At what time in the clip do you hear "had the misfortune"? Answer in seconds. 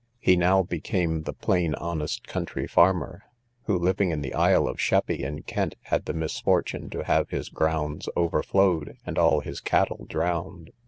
5.83-6.89